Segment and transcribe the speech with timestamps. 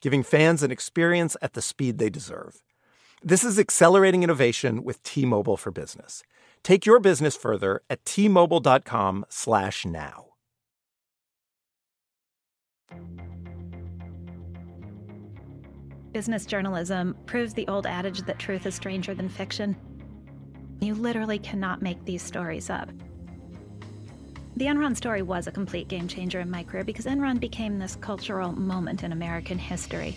[0.00, 2.62] giving fans an experience at the speed they deserve.
[3.22, 6.22] This is accelerating innovation with T-Mobile for Business.
[6.62, 10.24] Take your business further at t-mobile.com/now.
[16.12, 19.76] Business journalism proves the old adage that truth is stranger than fiction.
[20.80, 22.88] You literally cannot make these stories up.
[24.58, 27.94] The Enron story was a complete game changer in my career because Enron became this
[27.94, 30.16] cultural moment in American history.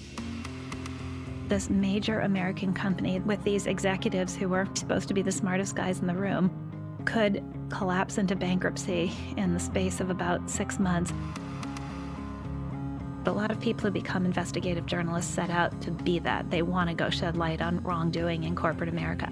[1.48, 6.00] This major American company with these executives who were supposed to be the smartest guys
[6.00, 6.50] in the room
[7.06, 11.14] could collapse into bankruptcy in the space of about six months.
[13.28, 16.50] A lot of people who become investigative journalists set out to be that.
[16.50, 19.32] They want to go shed light on wrongdoing in corporate America.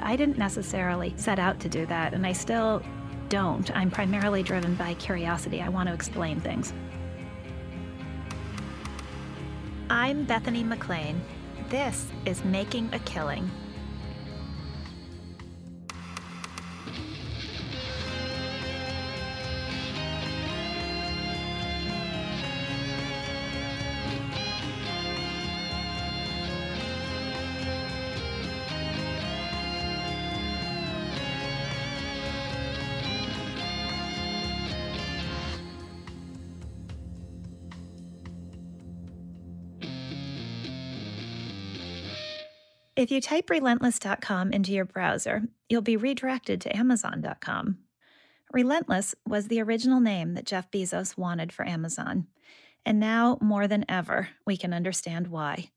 [0.00, 2.82] I didn't necessarily set out to do that, and I still
[3.28, 3.74] don't.
[3.76, 5.60] I'm primarily driven by curiosity.
[5.60, 6.72] I want to explain things.
[9.90, 11.20] I'm Bethany McLean.
[11.68, 13.50] This is Making a Killing.
[42.98, 47.78] If you type relentless.com into your browser, you'll be redirected to amazon.com.
[48.52, 52.26] Relentless was the original name that Jeff Bezos wanted for Amazon.
[52.84, 55.70] And now, more than ever, we can understand why.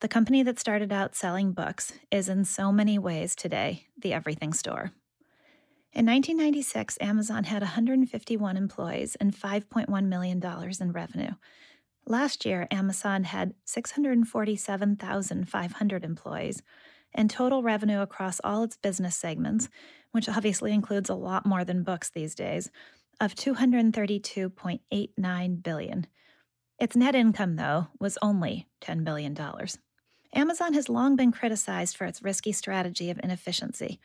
[0.00, 4.52] The company that started out selling books is in so many ways today the everything
[4.52, 4.90] store.
[5.92, 10.42] In 1996, Amazon had 151 employees and $5.1 million
[10.80, 11.34] in revenue.
[12.08, 16.62] Last year, Amazon had 647,500 employees,
[17.12, 19.68] and total revenue across all its business segments,
[20.12, 22.70] which obviously includes a lot more than books these days,
[23.20, 26.06] of 232.89 billion.
[26.78, 29.36] Its net income, though, was only $10 billion.
[30.32, 33.98] Amazon has long been criticized for its risky strategy of inefficiency,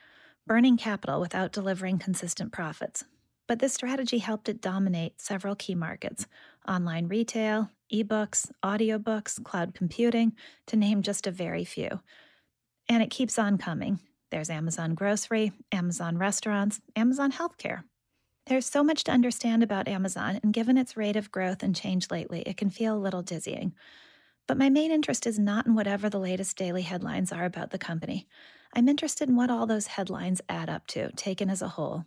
[0.47, 3.03] burning capital without delivering consistent profits.
[3.47, 6.25] But this strategy helped it dominate several key markets
[6.68, 10.34] online retail, ebooks, audiobooks, cloud computing,
[10.68, 12.02] to name just a very few.
[12.88, 14.00] And it keeps on coming.
[14.31, 17.84] There's Amazon Grocery, Amazon Restaurants, Amazon Healthcare.
[18.47, 22.09] There's so much to understand about Amazon, and given its rate of growth and change
[22.09, 23.74] lately, it can feel a little dizzying.
[24.47, 27.78] But my main interest is not in whatever the latest daily headlines are about the
[27.78, 28.28] company.
[28.74, 32.06] I'm interested in what all those headlines add up to, taken as a whole.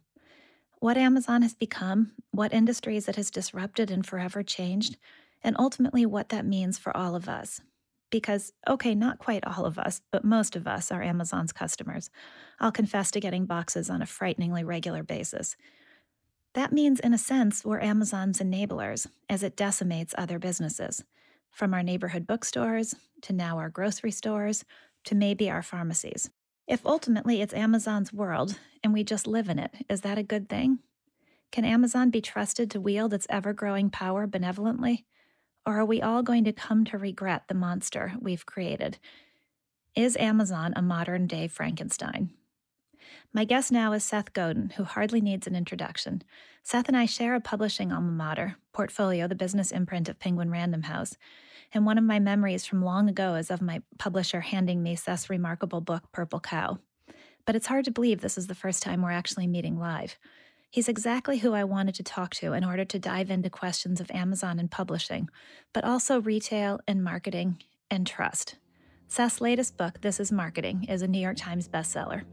[0.81, 4.97] What Amazon has become, what industries it has disrupted and forever changed,
[5.45, 7.61] and ultimately what that means for all of us.
[8.11, 12.11] Because, okay, not quite all of us, but most of us are Amazon's customers.
[12.59, 15.57] I'll confess to getting boxes on a frighteningly regular basis.
[16.55, 21.05] That means, in a sense, we're Amazon's enablers as it decimates other businesses,
[21.51, 24.65] from our neighborhood bookstores to now our grocery stores
[25.05, 26.31] to maybe our pharmacies.
[26.67, 30.49] If ultimately it's Amazon's world and we just live in it, is that a good
[30.49, 30.79] thing?
[31.53, 35.05] Can Amazon be trusted to wield its ever growing power benevolently?
[35.67, 38.99] Or are we all going to come to regret the monster we've created?
[39.97, 42.31] Is Amazon a modern day Frankenstein?
[43.33, 46.23] My guest now is Seth Godin, who hardly needs an introduction.
[46.63, 50.83] Seth and I share a publishing alma mater, Portfolio, the business imprint of Penguin Random
[50.83, 51.17] House.
[51.73, 55.31] And one of my memories from long ago is of my publisher handing me Seth's
[55.31, 56.79] remarkable book, Purple Cow.
[57.47, 60.17] But it's hard to believe this is the first time we're actually meeting live.
[60.75, 64.11] He's exactly who I wanted to talk to in order to dive into questions of
[64.11, 65.31] Amazon and publishing,
[65.73, 67.63] but also retail and marketing
[67.93, 68.57] and trust.
[69.07, 72.25] Seth's latest book, This is Marketing, is a New York Times bestseller.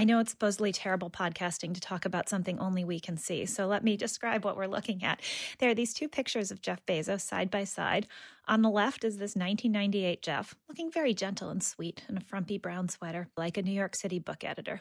[0.00, 3.66] I know it's supposedly terrible podcasting to talk about something only we can see, so
[3.66, 5.20] let me describe what we're looking at.
[5.58, 8.06] There are these two pictures of Jeff Bezos side by side.
[8.48, 12.56] On the left is this 1998 Jeff, looking very gentle and sweet in a frumpy
[12.56, 14.80] brown sweater, like a New York City book editor.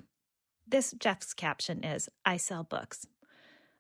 [0.65, 3.05] This Jeff's caption is I sell books.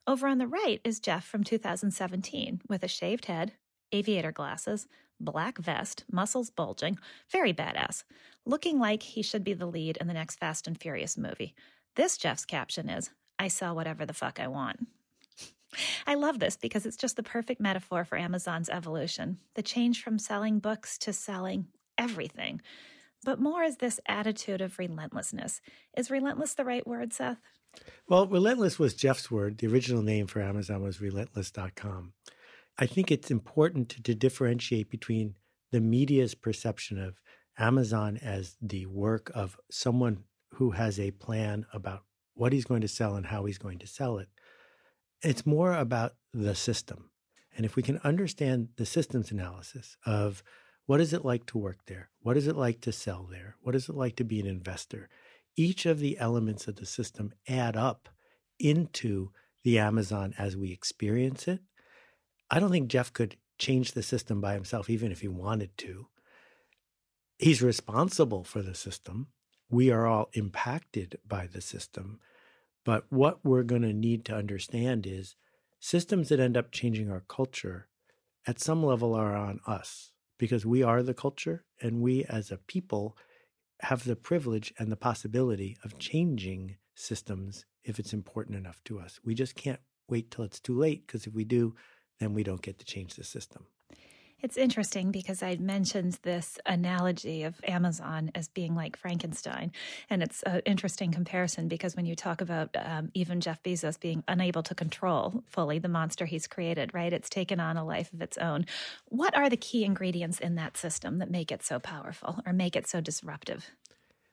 [0.05, 3.53] Over on the right is Jeff from 2017 with a shaved head,
[3.93, 4.89] aviator glasses,
[5.19, 6.97] black vest, muscles bulging,
[7.31, 8.03] very badass,
[8.45, 11.53] looking like he should be the lead in the next Fast and Furious movie.
[11.95, 14.87] This Jeff's caption is I sell whatever the fuck I want.
[16.07, 20.17] I love this because it's just the perfect metaphor for Amazon's evolution the change from
[20.17, 21.67] selling books to selling
[21.97, 22.61] everything.
[23.23, 25.61] But more is this attitude of relentlessness.
[25.95, 27.37] Is relentless the right word, Seth?
[28.07, 29.57] Well, relentless was Jeff's word.
[29.57, 32.13] The original name for Amazon was relentless.com.
[32.81, 35.35] I think it's important to, to, differentiate between
[35.71, 37.19] the media's perception of
[37.57, 40.23] Amazon as the work of someone
[40.53, 42.05] who has a plan about
[42.35, 44.29] what he's going to sell and how he's going to sell it.
[45.21, 47.11] It's more about the system.
[47.55, 50.41] And if we can understand the systems analysis of
[50.85, 52.09] what is it like to work there?
[52.21, 53.57] What is it like to sell there?
[53.61, 55.09] What is it like to be an investor?
[55.57, 58.07] Each of the elements of the system add up
[58.57, 59.31] into
[59.65, 61.59] the Amazon as we experience it
[62.51, 66.07] I don't think Jeff could change the system by himself, even if he wanted to.
[67.37, 69.27] He's responsible for the system.
[69.69, 72.19] We are all impacted by the system.
[72.83, 75.35] But what we're going to need to understand is
[75.79, 77.87] systems that end up changing our culture
[78.47, 82.57] at some level are on us because we are the culture and we as a
[82.57, 83.15] people
[83.81, 89.19] have the privilege and the possibility of changing systems if it's important enough to us.
[89.23, 89.79] We just can't
[90.09, 91.75] wait till it's too late because if we do,
[92.19, 93.65] then we don't get to change the system.
[94.41, 99.71] It's interesting because I mentioned this analogy of Amazon as being like Frankenstein.
[100.09, 104.23] And it's an interesting comparison because when you talk about um, even Jeff Bezos being
[104.27, 107.11] unable to control fully the monster he's created, right?
[107.11, 108.65] It's taken on a life of its own.
[109.07, 112.77] What are the key ingredients in that system that make it so powerful or make
[112.77, 113.71] it so disruptive?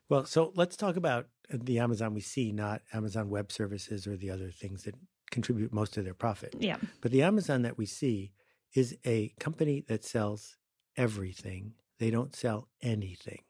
[0.09, 4.31] Well, so let's talk about the Amazon we see, not Amazon Web Services or the
[4.31, 4.95] other things that
[5.31, 6.55] contribute most of their profit.
[6.59, 6.77] Yeah.
[7.01, 8.33] But the Amazon that we see
[8.75, 10.57] is a company that sells
[10.97, 11.75] everything.
[11.99, 13.43] They don't sell anything.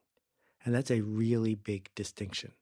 [0.64, 2.52] And that's a really big distinction.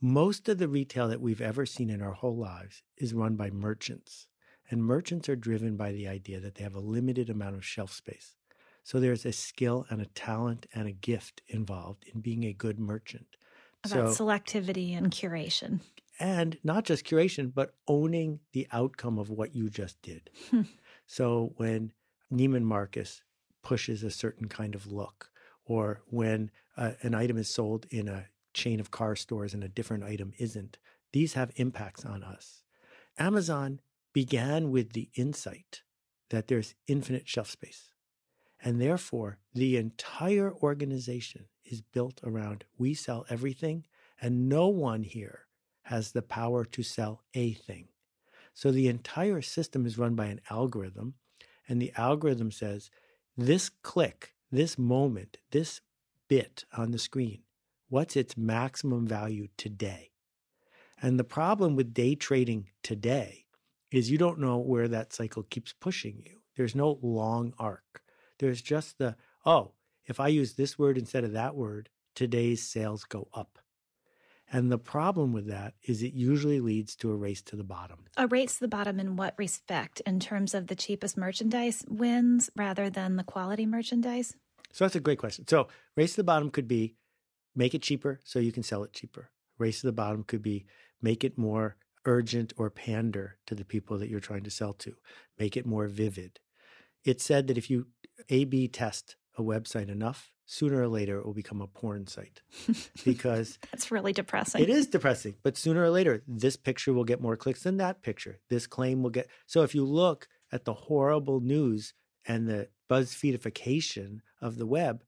[0.00, 3.50] Most of the retail that we've ever seen in our whole lives is run by
[3.50, 4.26] merchants.
[4.70, 7.92] And merchants are driven by the idea that they have a limited amount of shelf
[7.92, 8.36] space.
[8.82, 12.78] So there's a skill and a talent and a gift involved in being a good
[12.78, 13.26] merchant.
[13.84, 15.80] About so, selectivity and curation
[16.20, 20.30] and not just curation, but owning the outcome of what you just did.
[20.50, 20.62] Hmm.
[21.06, 21.92] So when
[22.32, 23.22] Neiman Marcus
[23.62, 25.30] pushes a certain kind of look,
[25.64, 29.68] or when uh, an item is sold in a chain of car stores and a
[29.68, 30.78] different item isn't,
[31.12, 32.62] these have impacts on us.
[33.18, 33.80] Amazon
[34.12, 35.82] began with the insight
[36.28, 37.90] that there's infinite shelf space.
[38.62, 43.86] And therefore, the entire organization is built around we sell everything,
[44.20, 45.46] and no one here
[45.90, 47.88] has the power to sell a thing.
[48.54, 51.14] So the entire system is run by an algorithm,
[51.68, 52.92] and the algorithm says
[53.36, 55.80] this click, this moment, this
[56.28, 57.40] bit on the screen,
[57.88, 60.12] what's its maximum value today?
[61.02, 63.46] And the problem with day trading today
[63.90, 66.40] is you don't know where that cycle keeps pushing you.
[66.56, 68.00] There's no long arc.
[68.38, 69.72] There's just the, oh,
[70.06, 73.58] if I use this word instead of that word, today's sales go up.
[74.52, 78.06] And the problem with that is it usually leads to a race to the bottom.
[78.16, 80.00] A race to the bottom in what respect?
[80.00, 84.34] In terms of the cheapest merchandise wins rather than the quality merchandise?
[84.72, 85.46] So that's a great question.
[85.46, 86.96] So, race to the bottom could be
[87.54, 89.30] make it cheaper so you can sell it cheaper.
[89.58, 90.66] Race to the bottom could be
[91.00, 94.94] make it more urgent or pander to the people that you're trying to sell to,
[95.38, 96.40] make it more vivid.
[97.04, 97.88] It's said that if you
[98.28, 102.42] A B test a website enough, sooner or later it will become a porn site
[103.04, 104.62] because that's really depressing.
[104.62, 108.02] It is depressing, but sooner or later this picture will get more clicks than that
[108.02, 108.38] picture.
[108.48, 111.94] This claim will get So if you look at the horrible news
[112.26, 115.02] and the BuzzFeedification of the web,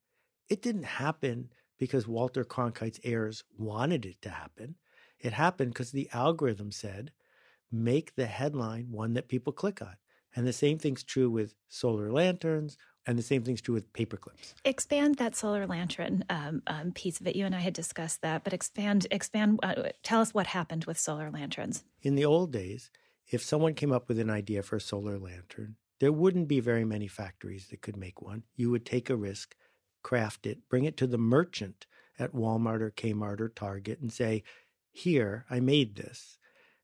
[0.49, 4.77] it didn't happen because Walter Cronkite's heirs wanted it to happen.
[5.19, 7.13] It happened because the algorithm said,
[7.71, 9.97] make the headline one that people click on.
[10.35, 14.17] And the same thing's true with solar lanterns and the same thing's true with paper
[14.17, 14.55] clips.
[14.65, 17.35] Expand that solar lantern um, um, piece of it.
[17.37, 19.59] You and I had discussed that, but expand, expand.
[19.63, 21.85] Uh, tell us what happened with solar lanterns.
[22.01, 22.91] In the old days,
[23.29, 26.85] if someone came up with an idea for a solar lantern, There wouldn't be very
[26.85, 28.43] many factories that could make one.
[28.57, 29.55] You would take a risk,
[30.03, 31.87] craft it, bring it to the merchant
[32.19, 34.43] at Walmart or Kmart or Target and say,
[34.91, 36.39] Here, I made this.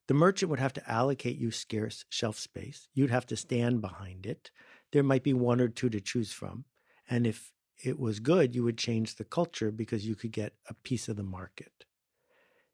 [0.09, 2.89] The merchant would have to allocate you scarce shelf space.
[2.95, 4.51] You'd have to stand behind it.
[4.93, 6.65] There might be one or two to choose from.
[7.09, 7.53] And if
[7.85, 11.17] it was good, you would change the culture because you could get a piece of
[11.17, 11.85] the market.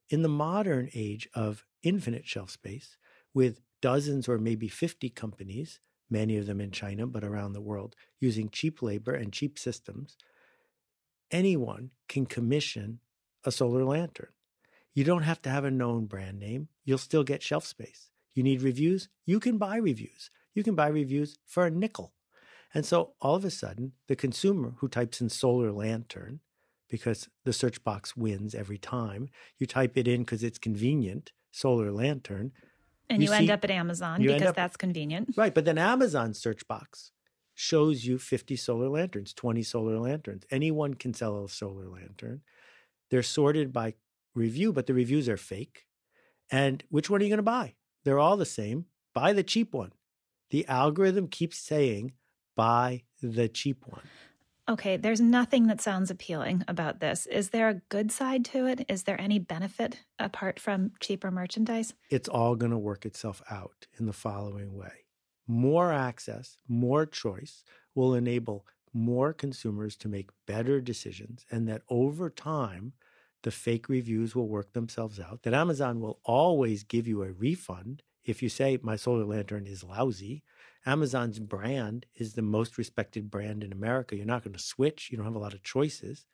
[0.08, 2.96] In the modern age of infinite shelf space,
[3.34, 7.96] with dozens or maybe 50 companies, many of them in China, but around the world,
[8.20, 10.16] using cheap labor and cheap systems,
[11.30, 13.00] anyone can commission
[13.44, 14.28] a solar lantern.
[14.94, 16.68] You don't have to have a known brand name.
[16.84, 18.10] You'll still get shelf space.
[18.34, 19.08] You need reviews?
[19.26, 20.30] You can buy reviews.
[20.54, 22.14] You can buy reviews for a nickel.
[22.72, 26.40] And so all of a sudden, the consumer who types in solar lantern,
[26.88, 31.92] because the search box wins every time, you type it in because it's convenient, solar
[31.92, 32.52] lantern.
[33.10, 35.34] And you, you end up at Amazon because up, that's convenient.
[35.36, 35.54] Right.
[35.54, 37.12] But then Amazon's search box
[37.54, 40.44] shows you 50 solar lanterns, 20 solar lanterns.
[40.50, 42.42] Anyone can sell a solar lantern.
[43.10, 43.94] They're sorted by
[44.34, 45.86] review, but the reviews are fake.
[46.50, 47.74] And which one are you going to buy?
[48.04, 48.86] They're all the same.
[49.14, 49.92] Buy the cheap one.
[50.50, 52.12] The algorithm keeps saying,
[52.56, 54.02] buy the cheap one.
[54.68, 57.26] Okay, there's nothing that sounds appealing about this.
[57.26, 58.86] Is there a good side to it?
[58.88, 61.92] Is there any benefit apart from cheaper merchandise?
[62.08, 65.04] It's all going to work itself out in the following way
[65.46, 67.64] more access, more choice
[67.94, 72.92] will enable more consumers to make better decisions, and that over time,
[73.44, 78.02] the fake reviews will work themselves out, that Amazon will always give you a refund
[78.24, 80.42] if you say my solar lantern is lousy.
[80.86, 84.16] Amazon's brand is the most respected brand in America.
[84.16, 86.26] You're not going to switch, you don't have a lot of choices.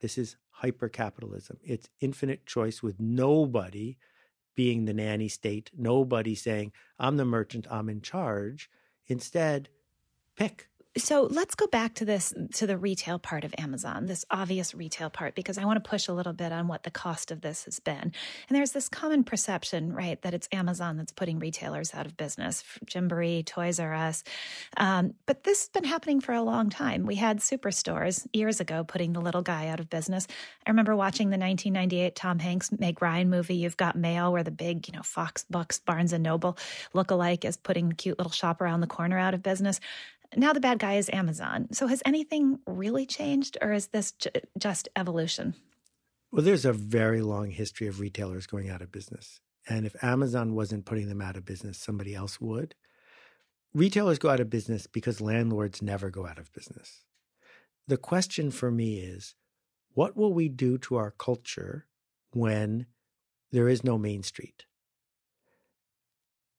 [0.00, 1.58] This is hyper capitalism.
[1.62, 3.96] It's infinite choice with nobody
[4.56, 8.68] being the nanny state, nobody saying, I'm the merchant, I'm in charge.
[9.06, 9.68] Instead,
[10.36, 14.74] pick so let's go back to this to the retail part of Amazon, this obvious
[14.74, 17.40] retail part, because I want to push a little bit on what the cost of
[17.40, 18.00] this has been.
[18.00, 18.12] And
[18.50, 23.44] there's this common perception, right, that it's Amazon that's putting retailers out of business, Gymboree,
[23.44, 24.24] Toys R Us.
[24.76, 27.04] Um, but this has been happening for a long time.
[27.04, 30.26] We had superstores years ago putting the little guy out of business.
[30.66, 34.50] I remember watching the 1998 Tom Hanks Meg Ryan movie, You've Got Mail, where the
[34.50, 36.56] big, you know, Fox Books, Barnes and Noble
[36.94, 39.80] look-alike is putting the cute little shop around the corner out of business.
[40.36, 41.68] Now the bad guy is Amazon.
[41.72, 44.12] So has anything really changed or is this
[44.58, 45.54] just evolution?
[46.30, 49.40] Well, there's a very long history of retailers going out of business.
[49.68, 52.74] And if Amazon wasn't putting them out of business, somebody else would.
[53.74, 57.04] Retailers go out of business because landlords never go out of business.
[57.86, 59.34] The question for me is
[59.94, 61.86] what will we do to our culture
[62.32, 62.86] when
[63.50, 64.64] there is no Main Street?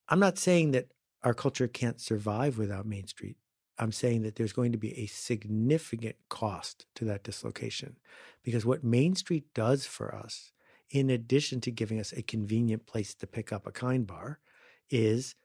[0.08, 0.88] I'm not saying that
[1.24, 3.38] our culture can't survive without Main Street.
[3.80, 7.98] I'm saying that there's going to be a significant cost to that dislocation
[8.44, 10.52] because what Main Street does for us,
[10.90, 14.40] in addition to giving us a convenient place to pick up a kind bar,
[14.90, 15.36] is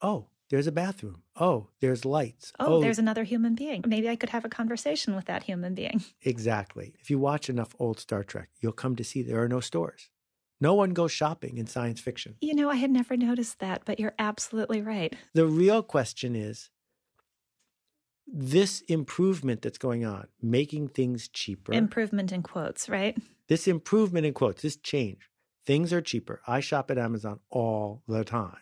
[0.00, 1.22] oh, there's a bathroom.
[1.36, 2.52] Oh, there's lights.
[2.58, 3.84] Oh, oh, there's another human being.
[3.86, 6.04] Maybe I could have a conversation with that human being.
[6.24, 6.92] Exactly.
[7.00, 10.10] If you watch enough old Star Trek, you'll come to see there are no stores.
[10.60, 12.36] No one goes shopping in science fiction.
[12.40, 15.14] You know, I had never noticed that, but you're absolutely right.
[15.34, 16.70] The real question is
[18.32, 21.74] this improvement that's going on, making things cheaper.
[21.74, 23.16] Improvement in quotes, right?
[23.48, 25.28] This improvement in quotes, this change.
[25.66, 26.40] Things are cheaper.
[26.46, 28.56] I shop at Amazon all the time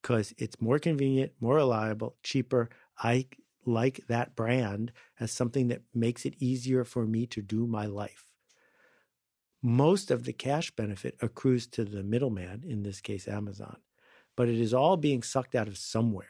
[0.00, 2.70] because it's more convenient, more reliable, cheaper.
[3.02, 3.26] I
[3.66, 8.28] like that brand as something that makes it easier for me to do my life.
[9.60, 13.78] Most of the cash benefit accrues to the middleman, in this case, Amazon,
[14.36, 16.28] but it is all being sucked out of somewhere.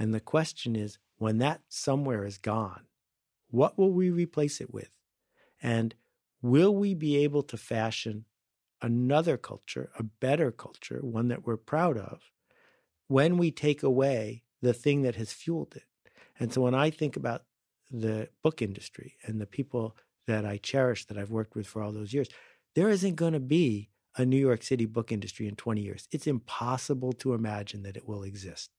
[0.00, 2.86] And the question is when that somewhere is gone,
[3.50, 4.88] what will we replace it with?
[5.62, 5.94] And
[6.40, 8.24] will we be able to fashion
[8.80, 12.22] another culture, a better culture, one that we're proud of,
[13.08, 15.84] when we take away the thing that has fueled it?
[16.38, 17.42] And so when I think about
[17.90, 21.92] the book industry and the people that I cherish that I've worked with for all
[21.92, 22.28] those years,
[22.74, 26.08] there isn't going to be a New York City book industry in 20 years.
[26.10, 28.70] It's impossible to imagine that it will exist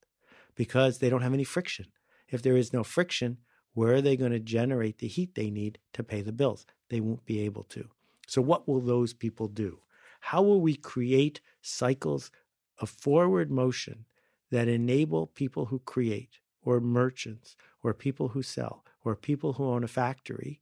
[0.61, 1.87] because they don't have any friction.
[2.29, 3.39] If there is no friction,
[3.73, 6.67] where are they going to generate the heat they need to pay the bills?
[6.89, 7.89] They won't be able to.
[8.27, 9.79] So, what will those people do?
[10.19, 12.29] How will we create cycles
[12.77, 14.05] of forward motion
[14.51, 19.83] that enable people who create, or merchants, or people who sell, or people who own
[19.83, 20.61] a factory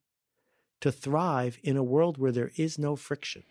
[0.80, 3.44] to thrive in a world where there is no friction?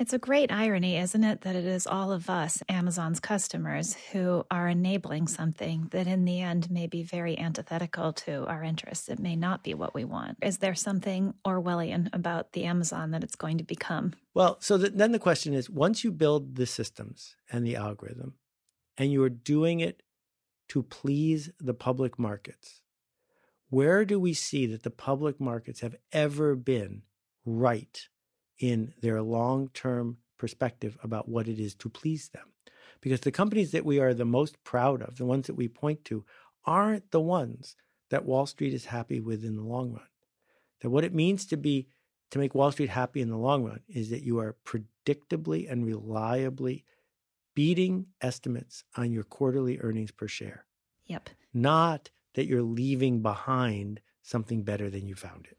[0.00, 4.46] It's a great irony, isn't it, that it is all of us, Amazon's customers, who
[4.50, 9.10] are enabling something that in the end may be very antithetical to our interests.
[9.10, 10.38] It may not be what we want.
[10.40, 14.14] Is there something Orwellian about the Amazon that it's going to become?
[14.32, 18.36] Well, so the, then the question is once you build the systems and the algorithm,
[18.96, 20.02] and you are doing it
[20.68, 22.80] to please the public markets,
[23.68, 27.02] where do we see that the public markets have ever been
[27.44, 28.08] right?
[28.60, 32.46] In their long term perspective about what it is to please them.
[33.00, 36.04] Because the companies that we are the most proud of, the ones that we point
[36.04, 36.24] to,
[36.64, 37.74] aren't the ones
[38.10, 40.06] that Wall Street is happy with in the long run.
[40.80, 41.88] That what it means to be
[42.30, 45.84] to make Wall Street happy in the long run is that you are predictably and
[45.84, 46.84] reliably
[47.54, 50.64] beating estimates on your quarterly earnings per share.
[51.06, 51.30] Yep.
[51.52, 55.58] Not that you're leaving behind something better than you found it.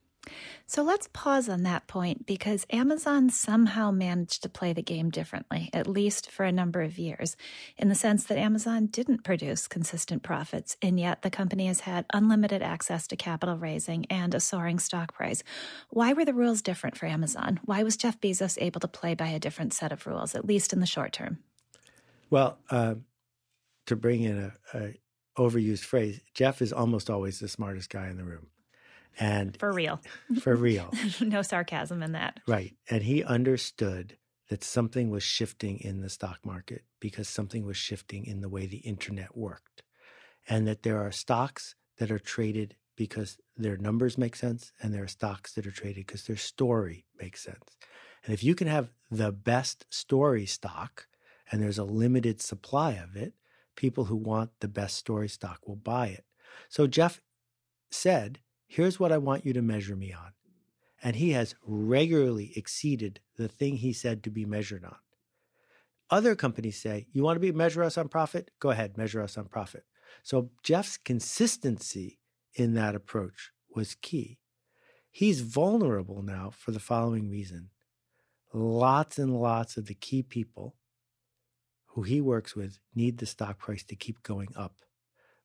[0.67, 5.69] So let's pause on that point because Amazon somehow managed to play the game differently,
[5.73, 7.35] at least for a number of years,
[7.77, 12.05] in the sense that Amazon didn't produce consistent profits, and yet the company has had
[12.13, 15.43] unlimited access to capital raising and a soaring stock price.
[15.89, 17.59] Why were the rules different for Amazon?
[17.65, 20.71] Why was Jeff Bezos able to play by a different set of rules, at least
[20.71, 21.39] in the short term?
[22.29, 22.95] Well, uh,
[23.87, 24.37] to bring in
[24.73, 24.93] a, a
[25.37, 28.47] overused phrase, Jeff is almost always the smartest guy in the room.
[29.19, 30.01] And for real.
[30.41, 30.93] For real.
[31.21, 32.39] no sarcasm in that.
[32.47, 32.75] Right.
[32.89, 34.17] And he understood
[34.49, 38.65] that something was shifting in the stock market because something was shifting in the way
[38.65, 39.83] the internet worked.
[40.47, 45.03] And that there are stocks that are traded because their numbers make sense, and there
[45.03, 47.77] are stocks that are traded because their story makes sense.
[48.23, 51.07] And if you can have the best story stock
[51.51, 53.33] and there's a limited supply of it,
[53.75, 56.25] people who want the best story stock will buy it.
[56.69, 57.21] So Jeff
[57.89, 58.39] said,
[58.71, 60.31] Here's what I want you to measure me on.
[61.03, 64.95] And he has regularly exceeded the thing he said to be measured on.
[66.09, 68.49] Other companies say, You want to be measure us on profit?
[68.61, 69.83] Go ahead, measure us on profit.
[70.23, 72.19] So Jeff's consistency
[72.55, 74.39] in that approach was key.
[75.09, 77.71] He's vulnerable now for the following reason
[78.53, 80.77] lots and lots of the key people
[81.87, 84.75] who he works with need the stock price to keep going up.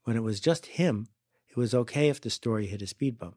[0.05, 1.09] When it was just him,
[1.57, 3.37] it was okay if the story hit a speed bump.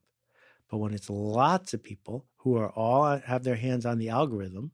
[0.70, 4.72] But when it's lots of people who are all have their hands on the algorithm,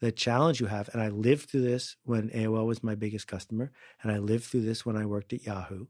[0.00, 3.72] the challenge you have, and I lived through this when AOL was my biggest customer,
[4.02, 5.86] and I lived through this when I worked at Yahoo,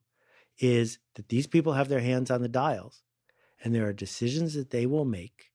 [0.59, 3.03] is that these people have their hands on the dials,
[3.62, 5.51] and there are decisions that they will make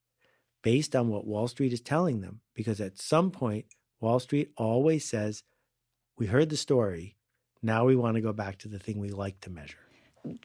[0.62, 2.42] based on what Wall Street is telling them.
[2.54, 3.66] Because at some point,
[4.00, 5.44] Wall Street always says,
[6.18, 7.16] We heard the story.
[7.64, 9.78] Now we want to go back to the thing we like to measure.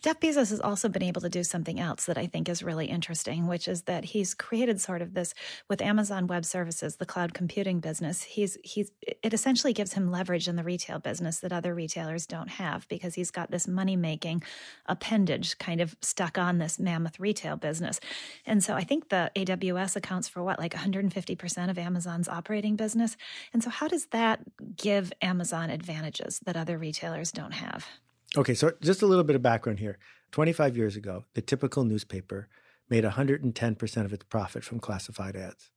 [0.03, 2.87] Jeff Bezos has also been able to do something else that I think is really
[2.87, 5.35] interesting, which is that he's created sort of this
[5.69, 8.23] with Amazon Web Services, the cloud computing business.
[8.23, 12.49] He's he's it essentially gives him leverage in the retail business that other retailers don't
[12.49, 14.43] have because he's got this money making
[14.87, 18.01] appendage kind of stuck on this mammoth retail business.
[18.47, 23.17] And so I think the AWS accounts for what like 150% of Amazon's operating business.
[23.53, 24.41] And so how does that
[24.77, 27.87] give Amazon advantages that other retailers don't have?
[28.37, 29.99] Okay, so just a little bit of background here.
[30.33, 32.49] 25 years ago, the typical newspaper
[32.91, 35.71] made 110% of its profit from classified ads.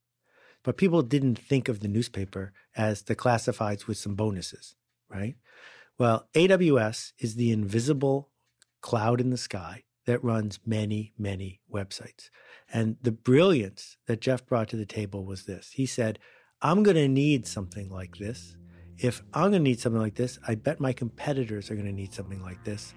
[0.63, 4.76] But people didn't think of the newspaper as the classifieds with some bonuses,
[5.10, 5.36] right?
[5.98, 8.30] Well, AWS is the invisible
[8.82, 12.30] cloud in the sky that runs many, many websites.
[12.74, 15.72] And the brilliance that Jeff brought to the table was this.
[15.76, 16.19] He said,
[16.62, 18.58] I'm going to need something like this
[18.99, 21.93] if I'm going to need something like this, I bet my competitors are going to
[21.93, 22.93] need something like this.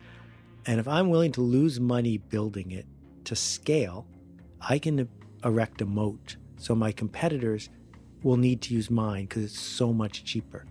[0.66, 2.86] And if I'm willing to lose money building it
[3.24, 4.06] to scale,
[4.60, 5.08] I can
[5.44, 7.68] erect a moat so my competitors
[8.22, 10.64] will need to use mine because it's so much cheaper.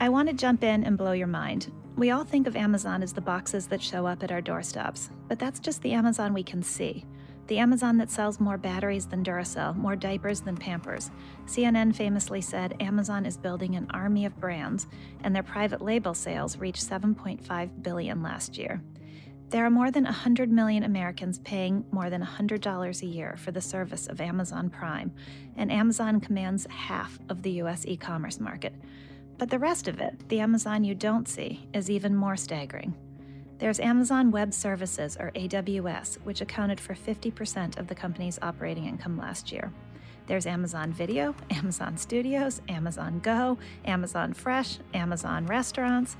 [0.00, 1.72] I want to jump in and blow your mind.
[1.96, 5.38] We all think of Amazon as the boxes that show up at our doorsteps, but
[5.38, 7.04] that's just the Amazon we can see.
[7.46, 11.12] The Amazon that sells more batteries than Duracell, more diapers than Pampers.
[11.46, 14.88] CNN famously said Amazon is building an army of brands,
[15.22, 18.82] and their private label sales reached 7.5 billion last year.
[19.50, 23.60] There are more than 100 million Americans paying more than $100 a year for the
[23.60, 25.12] service of Amazon Prime,
[25.56, 28.74] and Amazon commands half of the US e commerce market.
[29.38, 32.96] But the rest of it, the Amazon you don't see, is even more staggering.
[33.58, 39.16] There's Amazon Web Services, or AWS, which accounted for 50% of the company's operating income
[39.16, 39.72] last year.
[40.26, 46.18] There's Amazon Video, Amazon Studios, Amazon Go, Amazon Fresh, Amazon Restaurants.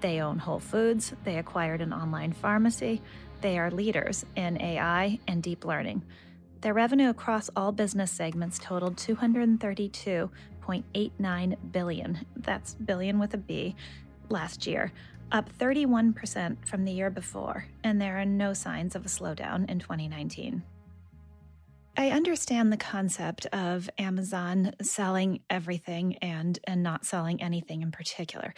[0.00, 1.12] They own Whole Foods.
[1.24, 3.02] They acquired an online pharmacy.
[3.40, 6.04] They are leaders in AI and deep learning.
[6.60, 12.24] Their revenue across all business segments totaled 232.89 billion.
[12.36, 13.74] That's billion with a B
[14.28, 14.92] last year,
[15.32, 19.78] up 31% from the year before, and there are no signs of a slowdown in
[19.78, 20.62] 2019.
[21.98, 28.52] I understand the concept of Amazon selling everything and and not selling anything in particular.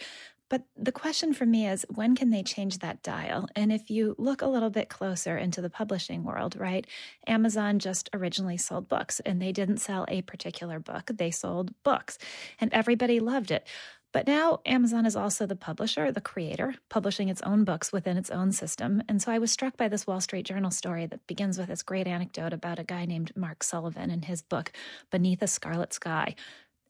[0.49, 3.47] But the question for me is when can they change that dial?
[3.55, 6.87] And if you look a little bit closer into the publishing world, right?
[7.27, 12.17] Amazon just originally sold books and they didn't sell a particular book, they sold books
[12.59, 13.67] and everybody loved it.
[14.11, 18.31] But now Amazon is also the publisher, the creator, publishing its own books within its
[18.31, 19.03] own system.
[19.07, 21.83] And so I was struck by this Wall Street Journal story that begins with this
[21.83, 24.71] great anecdote about a guy named Mark Sullivan and his book,
[25.11, 26.35] Beneath a Scarlet Sky.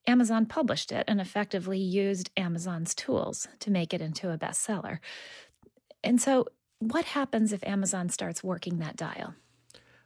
[0.07, 4.99] Amazon published it and effectively used Amazon's tools to make it into a bestseller.
[6.03, 6.45] And so,
[6.79, 9.35] what happens if Amazon starts working that dial?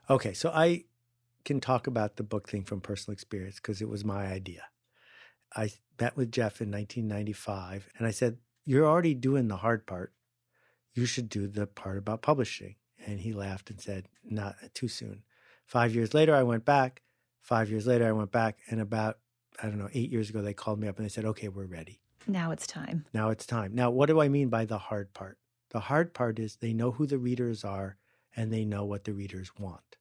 [0.09, 0.85] Okay, so I
[1.45, 4.63] can talk about the book thing from personal experience because it was my idea.
[5.55, 10.13] I met with Jeff in 1995 and I said, You're already doing the hard part.
[10.93, 12.75] You should do the part about publishing.
[13.05, 15.23] And he laughed and said, Not too soon.
[15.65, 17.01] Five years later, I went back.
[17.41, 18.59] Five years later, I went back.
[18.69, 19.19] And about,
[19.61, 21.65] I don't know, eight years ago, they called me up and they said, Okay, we're
[21.65, 21.99] ready.
[22.27, 23.05] Now it's time.
[23.13, 23.75] Now it's time.
[23.75, 25.37] Now, what do I mean by the hard part?
[25.71, 27.97] The hard part is they know who the readers are
[28.35, 29.97] and they know what the readers want.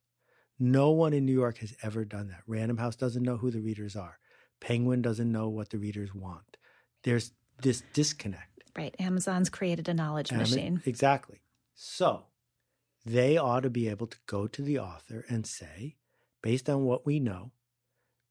[0.58, 2.42] No one in New York has ever done that.
[2.46, 4.18] Random House doesn't know who the readers are.
[4.62, 6.56] Penguin doesn't know what the readers want.
[7.02, 8.62] There's this disconnect.
[8.76, 8.94] Right.
[8.98, 10.80] Amazon's created a knowledge machine.
[10.86, 11.42] Exactly.
[11.74, 12.26] So
[13.04, 15.96] they ought to be able to go to the author and say,
[16.42, 17.50] based on what we know,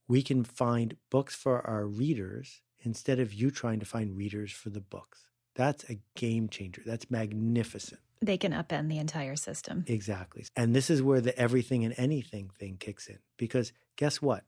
[0.08, 4.70] we can find books for our readers instead of you trying to find readers for
[4.70, 5.26] the books.
[5.56, 6.82] That's a game changer.
[6.86, 8.00] That's magnificent.
[8.22, 9.84] They can upend the entire system.
[9.88, 10.46] Exactly.
[10.56, 13.20] And this is where the everything and anything thing kicks in.
[13.38, 14.46] Because guess what?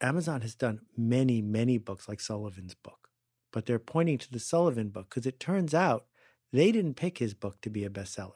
[0.00, 3.08] Amazon has done many, many books like Sullivan's book,
[3.52, 6.06] but they're pointing to the Sullivan book because it turns out
[6.52, 8.32] they didn't pick his book to be a bestseller.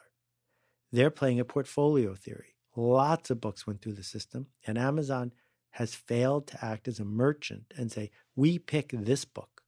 [0.93, 2.55] They're playing a portfolio theory.
[2.77, 5.33] Lots of books went through the system, and Amazon
[5.71, 9.63] has failed to act as a merchant and say, we pick this book.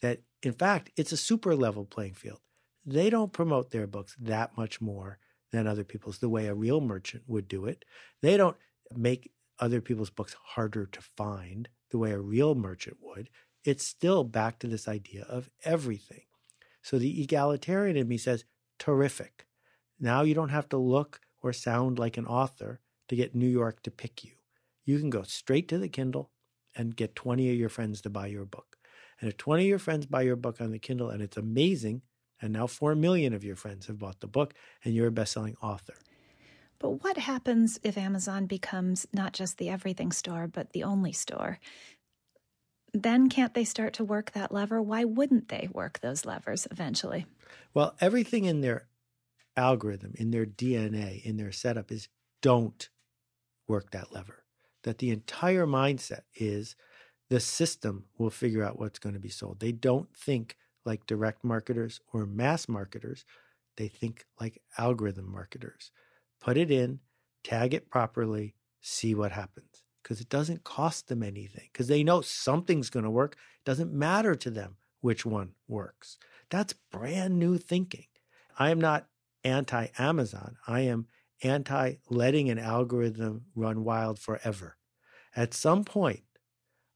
[0.00, 2.40] That, in fact, it's a super level playing field.
[2.84, 5.18] They don't promote their books that much more
[5.52, 7.84] than other people's, the way a real merchant would do it.
[8.22, 8.56] They don't
[8.94, 13.30] make other people's books harder to find the way a real merchant would,
[13.64, 16.22] it's still back to this idea of everything.
[16.82, 18.44] So the egalitarian in me says,
[18.78, 19.46] terrific.
[19.98, 23.82] Now you don't have to look or sound like an author to get New York
[23.82, 24.32] to pick you.
[24.84, 26.30] You can go straight to the Kindle
[26.76, 28.76] and get 20 of your friends to buy your book.
[29.20, 32.02] And if 20 of your friends buy your book on the Kindle and it's amazing,
[32.40, 35.56] and now 4 million of your friends have bought the book and you're a best-selling
[35.62, 35.94] author.
[36.78, 41.58] But what happens if Amazon becomes not just the everything store, but the only store?
[42.92, 44.80] Then can't they start to work that lever?
[44.80, 47.26] Why wouldn't they work those levers eventually?
[47.74, 48.88] Well, everything in their
[49.56, 52.08] algorithm, in their DNA, in their setup is
[52.42, 52.88] don't
[53.68, 54.44] work that lever.
[54.84, 56.76] That the entire mindset is
[57.28, 59.60] the system will figure out what's going to be sold.
[59.60, 63.24] They don't think like direct marketers or mass marketers,
[63.76, 65.90] they think like algorithm marketers
[66.40, 67.00] put it in,
[67.44, 69.82] tag it properly, see what happens.
[70.02, 73.36] Because it doesn't cost them anything, because they know something's going to work.
[73.58, 76.18] It doesn't matter to them which one works.
[76.48, 78.06] That's brand new thinking.
[78.58, 79.06] I am not
[79.42, 80.56] anti Amazon.
[80.66, 81.06] I am
[81.42, 84.76] anti letting an algorithm run wild forever.
[85.34, 86.22] At some point,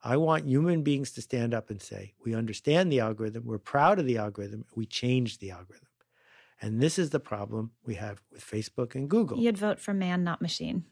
[0.02, 3.98] I want human beings to stand up and say, We understand the algorithm, we're proud
[3.98, 5.88] of the algorithm, we change the algorithm.
[6.60, 9.38] And this is the problem we have with Facebook and Google.
[9.38, 10.84] You'd vote for man, not machine.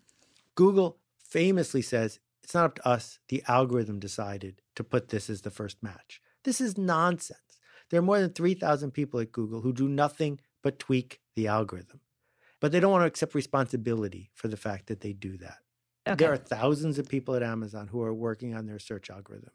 [0.54, 3.18] Google famously says it's not up to us.
[3.28, 6.20] The algorithm decided to put this as the first match.
[6.44, 7.38] This is nonsense.
[7.90, 12.00] There are more than 3,000 people at Google who do nothing but tweak the algorithm.
[12.60, 15.58] But they don't want to accept responsibility for the fact that they do that.
[16.06, 16.24] Okay.
[16.24, 19.50] There are thousands of people at Amazon who are working on their search algorithm.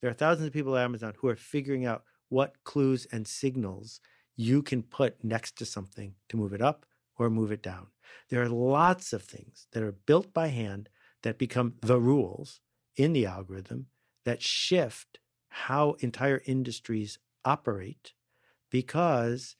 [0.00, 4.00] There are thousands of people at Amazon who are figuring out what clues and signals
[4.36, 6.86] you can put next to something to move it up
[7.18, 7.86] or move it down.
[8.28, 10.88] There are lots of things that are built by hand
[11.22, 12.60] that become the rules
[12.96, 13.86] in the algorithm
[14.24, 15.18] that shift
[15.48, 18.12] how entire industries operate
[18.70, 19.56] because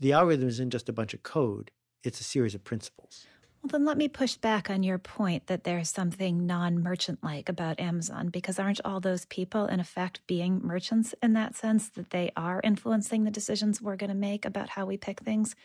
[0.00, 1.70] the algorithm isn't just a bunch of code,
[2.02, 3.26] it's a series of principles.
[3.66, 7.48] Well, then let me push back on your point that there's something non merchant like
[7.48, 12.10] about Amazon, because aren't all those people, in effect, being merchants in that sense that
[12.10, 15.56] they are influencing the decisions we're going to make about how we pick things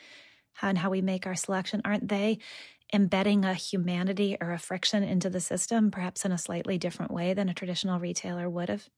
[0.64, 1.80] and how we make our selection?
[1.86, 2.40] Aren't they
[2.92, 7.36] embedding a humanity or a friction into the system, perhaps in a slightly different way
[7.36, 8.90] than a traditional retailer would have?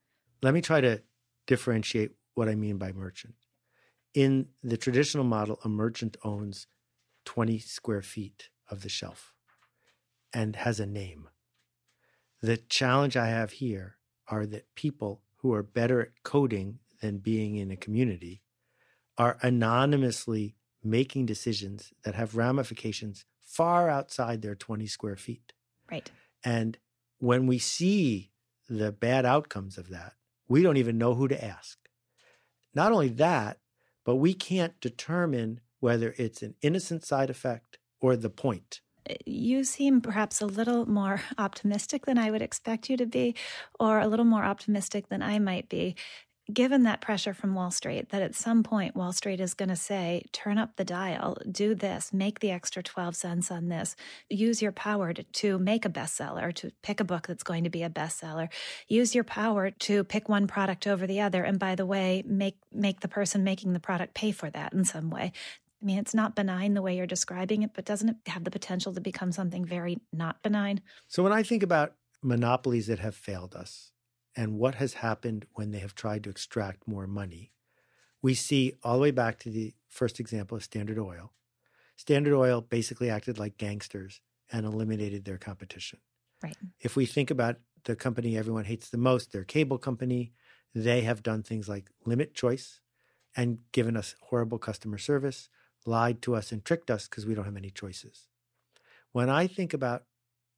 [0.41, 1.01] Let me try to
[1.45, 3.35] differentiate what I mean by merchant.
[4.13, 6.67] In the traditional model, a merchant owns
[7.25, 9.33] 20 square feet of the shelf
[10.33, 11.29] and has a name.
[12.41, 13.95] The challenge I have here
[14.27, 18.41] are that people who are better at coding than being in a community
[19.17, 25.53] are anonymously making decisions that have ramifications far outside their 20 square feet.
[25.89, 26.09] Right.
[26.43, 26.77] And
[27.19, 28.31] when we see
[28.67, 30.13] the bad outcomes of that,
[30.47, 31.77] we don't even know who to ask.
[32.73, 33.59] Not only that,
[34.03, 38.81] but we can't determine whether it's an innocent side effect or the point.
[39.09, 43.35] Uh, you seem perhaps a little more optimistic than I would expect you to be,
[43.79, 45.95] or a little more optimistic than I might be
[46.51, 49.77] given that pressure from Wall Street, that at some point Wall Street is going to
[49.77, 53.95] say, turn up the dial, do this, make the extra 12 cents on this,
[54.29, 57.69] use your power to, to make a bestseller, to pick a book that's going to
[57.69, 58.49] be a bestseller,
[58.89, 61.43] use your power to pick one product over the other.
[61.43, 64.83] And by the way, make, make the person making the product pay for that in
[64.83, 65.31] some way.
[65.83, 68.51] I mean, it's not benign the way you're describing it, but doesn't it have the
[68.51, 70.81] potential to become something very not benign?
[71.09, 73.91] So when I think about monopolies that have failed us,
[74.35, 77.51] and what has happened when they have tried to extract more money.
[78.21, 81.33] We see all the way back to the first example of Standard Oil.
[81.97, 85.99] Standard Oil basically acted like gangsters and eliminated their competition.
[86.41, 86.57] Right.
[86.79, 90.33] If we think about the company everyone hates the most, their cable company,
[90.73, 92.79] they have done things like limit choice
[93.35, 95.49] and given us horrible customer service,
[95.85, 98.27] lied to us and tricked us because we don't have any choices.
[99.11, 100.03] When I think about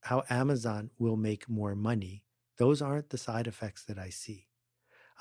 [0.01, 2.25] how Amazon will make more money
[2.57, 4.47] those aren't the side effects that I see.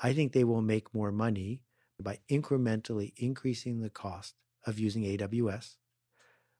[0.01, 1.61] I think they will make more money
[1.99, 5.75] by incrementally increasing the cost of using AWS,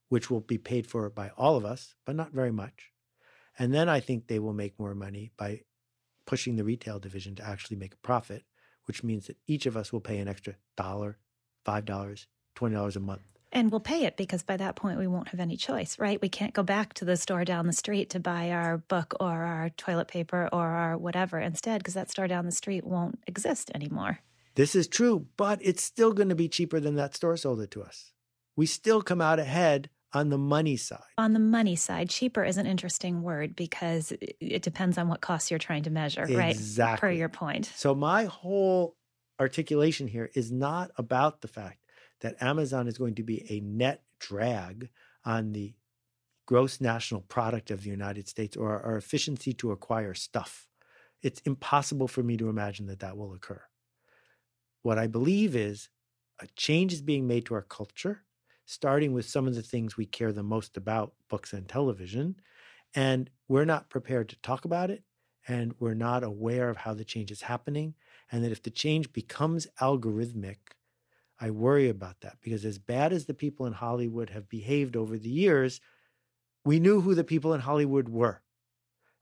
[0.09, 2.91] which will be paid for by all of us, but not very much.
[3.57, 5.61] And then I think they will make more money by
[6.25, 8.43] pushing the retail division to actually make a profit,
[8.85, 11.17] which means that each of us will pay an extra dollar,
[11.65, 15.39] $5, $20 a month and we'll pay it because by that point we won't have
[15.39, 16.21] any choice, right?
[16.21, 19.31] We can't go back to the store down the street to buy our book or
[19.31, 23.71] our toilet paper or our whatever instead because that store down the street won't exist
[23.73, 24.19] anymore.
[24.55, 27.71] This is true, but it's still going to be cheaper than that store sold it
[27.71, 28.11] to us.
[28.57, 30.99] We still come out ahead on the money side.
[31.17, 35.49] On the money side, cheaper is an interesting word because it depends on what costs
[35.49, 36.37] you're trying to measure, exactly.
[36.37, 36.55] right?
[36.55, 37.07] Exactly.
[37.07, 37.71] Per your point.
[37.75, 38.97] So my whole
[39.39, 41.84] articulation here is not about the fact
[42.21, 44.89] that Amazon is going to be a net drag
[45.23, 45.75] on the
[46.45, 50.67] gross national product of the United States or our efficiency to acquire stuff.
[51.21, 53.61] It's impossible for me to imagine that that will occur.
[54.83, 55.89] What I believe is
[56.39, 58.23] a change is being made to our culture,
[58.65, 62.35] starting with some of the things we care the most about books and television.
[62.93, 65.03] And we're not prepared to talk about it.
[65.47, 67.95] And we're not aware of how the change is happening.
[68.31, 70.57] And that if the change becomes algorithmic,
[71.39, 75.17] I worry about that because as bad as the people in Hollywood have behaved over
[75.17, 75.81] the years,
[76.63, 78.41] we knew who the people in Hollywood were.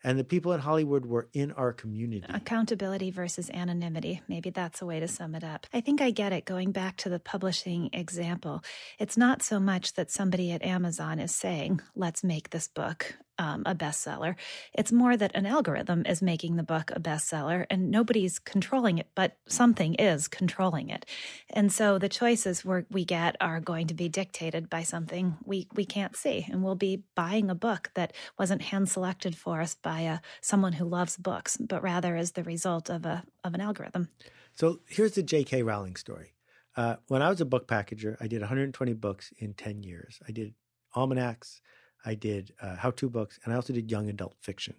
[0.05, 2.25] And the people in Hollywood were in our community.
[2.27, 4.21] Accountability versus anonymity.
[4.27, 5.65] Maybe that's a way to sum it up.
[5.73, 6.43] I think I get it.
[6.43, 8.63] Going back to the publishing example,
[8.99, 13.63] it's not so much that somebody at Amazon is saying, let's make this book um,
[13.65, 14.35] a bestseller.
[14.73, 19.07] It's more that an algorithm is making the book a bestseller and nobody's controlling it,
[19.15, 21.05] but something is controlling it.
[21.49, 25.67] And so the choices we we get are going to be dictated by something we,
[25.73, 26.45] we can't see.
[26.49, 30.73] And we'll be buying a book that wasn't hand selected for us by a, someone
[30.73, 34.09] who loves books, but rather is the result of, a, of an algorithm.
[34.55, 35.63] So here's the J.K.
[35.63, 36.33] Rowling story.
[36.75, 40.19] Uh, when I was a book packager, I did 120 books in 10 years.
[40.27, 40.53] I did
[40.95, 41.61] almanacs.
[42.05, 44.75] I did uh, how to books, and I also did young adult fiction.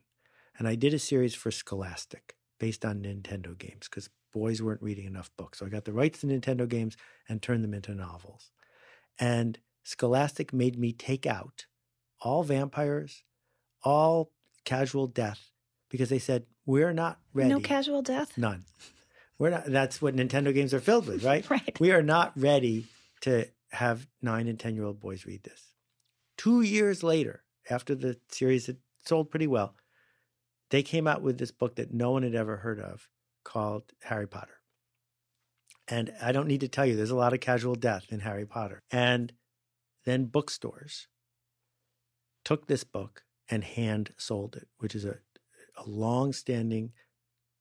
[0.58, 5.06] And I did a series for Scholastic based on Nintendo games because boys weren't reading
[5.06, 5.58] enough books.
[5.58, 6.96] So I got the rights to Nintendo games
[7.28, 8.50] and turned them into novels.
[9.18, 11.66] And Scholastic made me take out
[12.20, 13.22] all vampires,
[13.82, 14.30] all
[14.64, 15.50] casual death,
[15.90, 17.50] because they said, we're not ready.
[17.50, 18.36] No casual death?
[18.38, 18.64] None.
[19.38, 21.48] We're not, that's what Nintendo games are filled with, right?
[21.50, 21.78] right.
[21.80, 22.86] We are not ready
[23.22, 25.73] to have nine and 10 year old boys read this.
[26.44, 28.76] Two years later, after the series had
[29.06, 29.74] sold pretty well,
[30.68, 33.08] they came out with this book that no one had ever heard of
[33.44, 34.60] called Harry Potter.
[35.88, 38.44] And I don't need to tell you, there's a lot of casual death in Harry
[38.44, 38.82] Potter.
[38.90, 39.32] And
[40.04, 41.08] then bookstores
[42.44, 45.16] took this book and hand sold it, which is a,
[45.78, 46.92] a long standing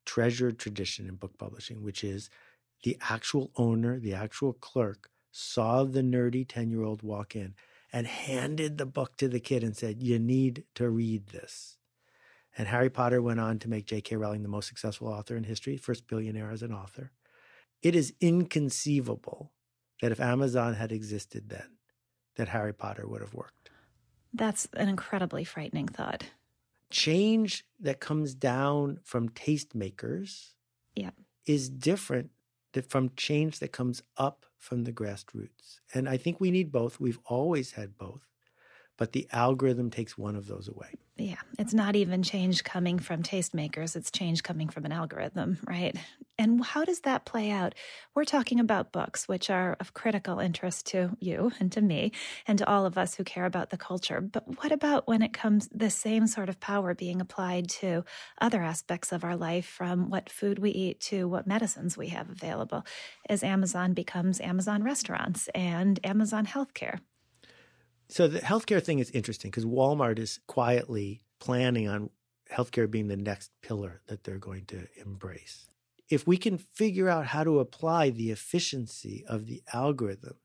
[0.06, 2.30] treasured tradition in book publishing, which is
[2.84, 7.56] the actual owner, the actual clerk, saw the nerdy 10 year old walk in
[7.94, 11.78] and handed the book to the kid and said, You need to read this.
[12.58, 14.16] And Harry Potter went on to make J.K.
[14.16, 17.12] Rowling the most successful author in history, first billionaire as an author.
[17.82, 19.52] It is inconceivable
[20.02, 21.78] that if Amazon had existed then,
[22.36, 23.70] that Harry Potter would have worked.
[24.34, 26.24] That's an incredibly frightening thought.
[26.90, 30.54] Change that comes down from tastemakers
[30.96, 31.12] yeah.
[31.46, 32.32] is different
[32.88, 35.82] from change that comes up from the grassroots.
[35.94, 37.00] And I think we need both.
[37.00, 38.22] We've always had both
[38.98, 40.96] but the algorithm takes one of those away.
[41.16, 45.96] Yeah, it's not even change coming from tastemakers, it's change coming from an algorithm, right?
[46.40, 47.76] And how does that play out?
[48.16, 52.12] We're talking about books, which are of critical interest to you and to me
[52.48, 54.20] and to all of us who care about the culture.
[54.20, 58.04] But what about when it comes the same sort of power being applied to
[58.42, 62.30] other aspects of our life, from what food we eat to what medicines we have
[62.30, 62.84] available,
[63.30, 67.00] as Amazon becomes Amazon restaurants and Amazon healthcare?
[68.10, 72.10] So the healthcare thing is interesting because Walmart is quietly planning on
[72.52, 75.68] healthcare being the next pillar that they're going to embrace.
[76.10, 80.36] If we can figure out how to apply the efficiency of the algorithm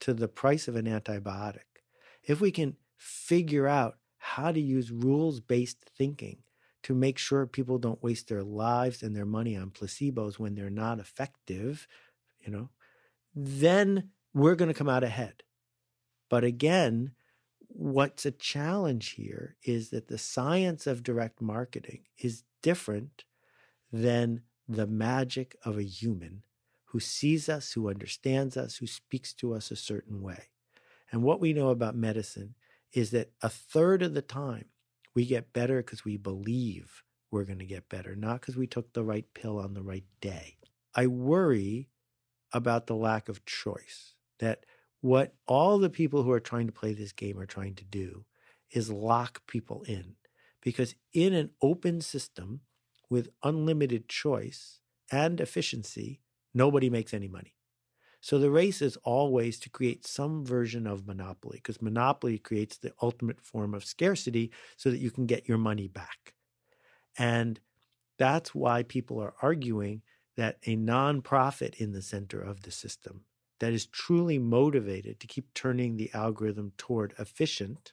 [0.00, 1.82] to the price of an antibiotic,
[2.22, 6.38] if we can figure out how to use rules based thinking
[6.82, 10.70] to make sure people don't waste their lives and their money on placebos when they're
[10.70, 11.88] not effective,
[12.40, 12.68] you know,
[13.34, 15.42] then we're going to come out ahead.
[16.28, 17.12] But again,
[17.68, 23.24] what's a challenge here is that the science of direct marketing is different
[23.92, 26.42] than the magic of a human
[26.86, 30.48] who sees us, who understands us, who speaks to us a certain way.
[31.12, 32.54] And what we know about medicine
[32.92, 34.66] is that a third of the time
[35.14, 38.92] we get better because we believe we're going to get better, not because we took
[38.92, 40.56] the right pill on the right day.
[40.94, 41.88] I worry
[42.52, 44.64] about the lack of choice, that
[45.00, 48.24] what all the people who are trying to play this game are trying to do
[48.70, 50.16] is lock people in.
[50.62, 52.60] Because in an open system
[53.08, 54.80] with unlimited choice
[55.12, 56.20] and efficiency,
[56.54, 57.54] nobody makes any money.
[58.20, 62.92] So the race is always to create some version of monopoly because monopoly creates the
[63.00, 66.34] ultimate form of scarcity so that you can get your money back.
[67.16, 67.60] And
[68.18, 70.02] that's why people are arguing
[70.36, 73.20] that a nonprofit in the center of the system
[73.60, 77.92] that is truly motivated to keep turning the algorithm toward efficient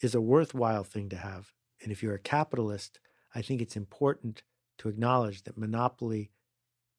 [0.00, 1.52] is a worthwhile thing to have.
[1.82, 3.00] And if you're a capitalist,
[3.34, 4.42] I think it's important
[4.78, 6.30] to acknowledge that monopoly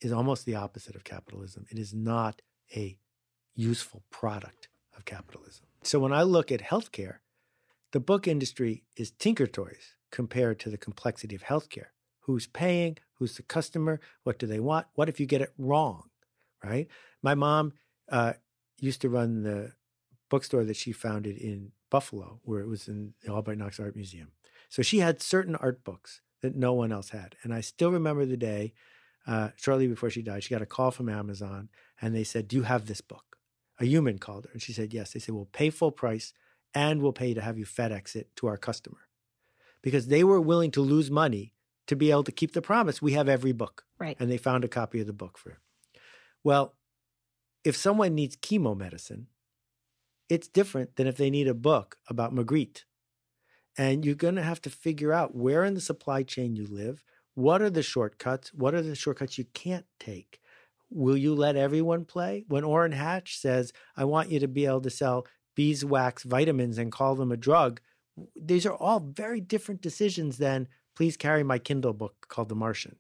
[0.02, 1.66] is almost the opposite of capitalism.
[1.70, 2.42] It is not
[2.76, 2.98] a
[3.56, 5.66] useful product of capitalism.
[5.84, 7.18] So when I look at healthcare,
[7.92, 11.88] the book industry is tinker toys compared to the complexity of healthcare.
[12.22, 12.98] Who's paying?
[13.14, 14.00] Who's the customer?
[14.24, 14.88] What do they want?
[14.96, 16.10] What if you get it wrong?
[16.64, 16.88] Right?
[17.22, 17.74] My mom
[18.10, 18.34] uh,
[18.80, 19.74] used to run the
[20.30, 24.32] bookstore that she founded in Buffalo, where it was in the Albright Knox Art Museum.
[24.70, 27.36] So she had certain art books that no one else had.
[27.44, 28.74] And I still remember the day,
[29.26, 31.70] uh, shortly before she died, she got a call from Amazon
[32.02, 33.38] and they said, Do you have this book?
[33.80, 35.14] A human called her and she said, Yes.
[35.14, 36.34] They said, We'll pay full price
[36.74, 39.08] and we'll pay to have you FedEx it to our customer.
[39.82, 41.54] Because they were willing to lose money
[41.88, 43.02] to be able to keep the promise.
[43.02, 43.86] We have every book.
[44.00, 44.18] Right.
[44.20, 45.62] And they found a copy of the book for her.
[46.44, 46.76] Well,
[47.64, 49.28] if someone needs chemo medicine,
[50.30, 52.84] it's different than if they need a book about Magritte.
[53.78, 57.04] And you're going to have to figure out where in the supply chain you live.
[57.36, 58.54] What are the shortcuts?
[58.54, 60.40] What are the shortcuts you can't take?
[60.90, 62.46] Will you let everyone play?
[62.48, 66.92] When Orrin Hatch says, I want you to be able to sell beeswax vitamins and
[66.92, 67.82] call them a drug,
[68.36, 72.96] these are all very different decisions than please carry my Kindle book called The Martian.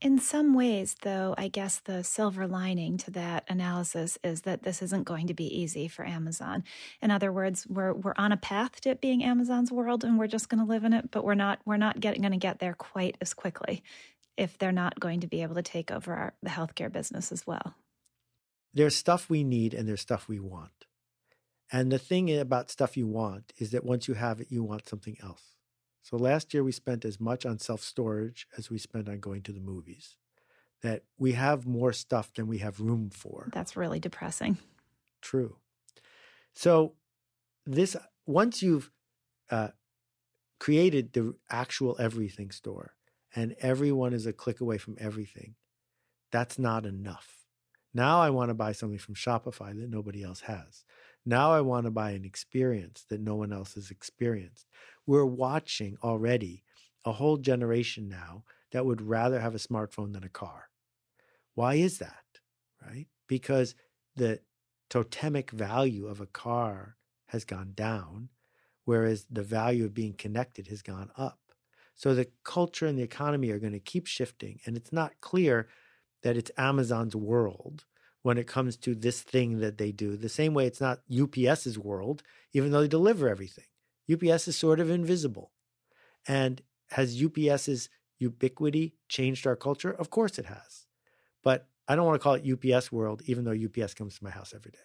[0.00, 4.82] In some ways, though, I guess the silver lining to that analysis is that this
[4.82, 6.64] isn't going to be easy for Amazon.
[7.00, 10.26] In other words, we're we're on a path to it being Amazon's world, and we're
[10.26, 11.10] just going to live in it.
[11.10, 13.82] But we're not we're not getting going to get there quite as quickly
[14.36, 17.46] if they're not going to be able to take over our, the healthcare business as
[17.46, 17.74] well.
[18.74, 20.84] There's stuff we need, and there's stuff we want.
[21.72, 24.88] And the thing about stuff you want is that once you have it, you want
[24.88, 25.55] something else.
[26.06, 29.42] So last year we spent as much on self storage as we spent on going
[29.42, 30.16] to the movies.
[30.82, 33.48] That we have more stuff than we have room for.
[33.52, 34.58] That's really depressing.
[35.20, 35.56] True.
[36.52, 36.92] So
[37.64, 38.88] this once you've
[39.50, 39.70] uh,
[40.60, 42.94] created the actual everything store
[43.34, 45.56] and everyone is a click away from everything,
[46.30, 47.46] that's not enough.
[47.92, 50.84] Now I want to buy something from Shopify that nobody else has.
[51.28, 54.66] Now I want to buy an experience that no one else has experienced.
[55.06, 56.62] We're watching already
[57.04, 60.68] a whole generation now that would rather have a smartphone than a car.
[61.54, 62.22] Why is that?
[62.84, 63.08] Right?
[63.26, 63.74] Because
[64.14, 64.40] the
[64.88, 66.96] totemic value of a car
[67.26, 68.28] has gone down,
[68.84, 71.40] whereas the value of being connected has gone up.
[71.96, 74.60] So the culture and the economy are going to keep shifting.
[74.64, 75.66] And it's not clear
[76.22, 77.84] that it's Amazon's world
[78.26, 80.16] when it comes to this thing that they do.
[80.16, 83.66] The same way it's not UPS's world, even though they deliver everything.
[84.12, 85.52] UPS is sort of invisible.
[86.26, 86.60] And
[86.90, 89.92] has UPS's ubiquity changed our culture?
[89.92, 90.86] Of course it has.
[91.44, 94.30] But I don't want to call it UPS world, even though UPS comes to my
[94.30, 94.78] house every day.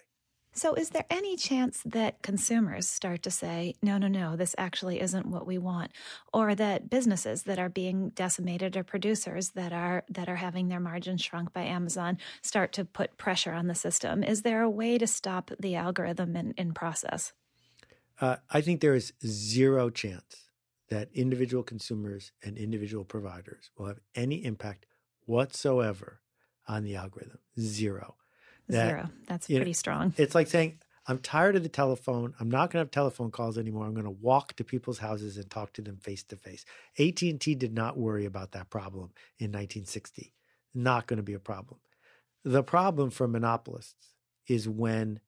[0.53, 4.99] So, is there any chance that consumers start to say, no, no, no, this actually
[4.99, 5.91] isn't what we want?
[6.33, 10.81] Or that businesses that are being decimated or producers that are, that are having their
[10.81, 14.23] margins shrunk by Amazon start to put pressure on the system?
[14.23, 17.31] Is there a way to stop the algorithm in, in process?
[18.19, 20.49] Uh, I think there is zero chance
[20.89, 24.85] that individual consumers and individual providers will have any impact
[25.25, 26.19] whatsoever
[26.67, 27.39] on the algorithm.
[27.57, 28.15] Zero.
[28.71, 29.09] That, Zero.
[29.27, 30.13] That's pretty know, strong.
[30.17, 32.33] It's like saying, I'm tired of the telephone.
[32.39, 33.85] I'm not going to have telephone calls anymore.
[33.85, 36.63] I'm going to walk to people's houses and talk to them face to face.
[36.99, 40.33] AT&T did not worry about that problem in 1960.
[40.73, 41.79] Not going to be a problem.
[42.43, 44.13] The problem for monopolists
[44.47, 45.19] is when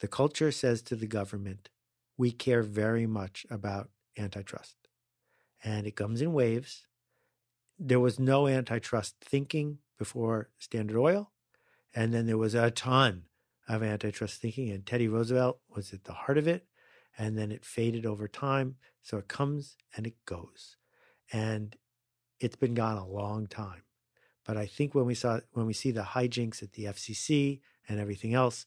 [0.00, 1.68] the culture says to the government,
[2.16, 4.76] we care very much about antitrust.
[5.64, 6.86] And it comes in waves.
[7.78, 11.31] There was no antitrust thinking before Standard Oil.
[11.94, 13.24] And then there was a ton
[13.68, 16.66] of antitrust thinking, and Teddy Roosevelt was at the heart of it.
[17.18, 18.76] And then it faded over time.
[19.02, 20.76] So it comes and it goes.
[21.32, 21.76] And
[22.40, 23.82] it's been gone a long time.
[24.44, 28.00] But I think when we saw when we see the hijinks at the FCC and
[28.00, 28.66] everything else,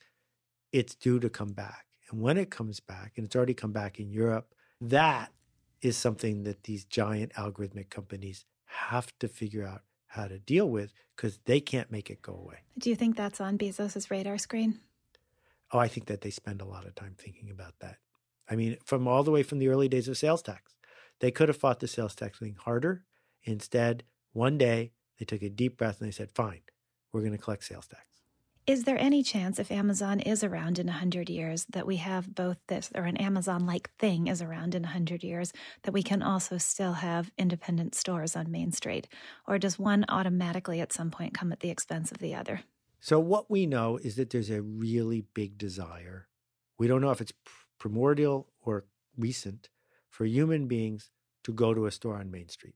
[0.72, 1.86] it's due to come back.
[2.10, 5.32] And when it comes back, and it's already come back in Europe, that
[5.82, 9.82] is something that these giant algorithmic companies have to figure out
[10.16, 12.58] how to deal with because they can't make it go away.
[12.78, 14.80] Do you think that's on Bezos's radar screen?
[15.72, 17.98] Oh, I think that they spend a lot of time thinking about that.
[18.50, 20.76] I mean, from all the way from the early days of sales tax,
[21.20, 23.04] they could have fought the sales tax thing harder.
[23.44, 24.04] Instead,
[24.34, 26.62] one day they took a deep breath and they said, fine,
[27.12, 28.15] we're going to collect sales tax.
[28.68, 32.58] Is there any chance if Amazon is around in 100 years that we have both
[32.66, 35.54] this, or an Amazon like thing is around in 100 years,
[35.84, 39.08] that we can also still have independent stores on Main Street?
[39.48, 42.62] Or does one automatically at some point come at the expense of the other?
[43.00, 46.28] So, what we know is that there's a really big desire.
[46.80, 47.34] We don't know if it's
[47.78, 48.86] primordial or
[49.16, 49.70] recent
[50.10, 51.12] for human beings
[51.44, 52.74] to go to a store on Main Street.